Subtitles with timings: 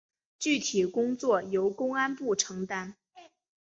[0.39, 2.95] 具体工作由公安部承担。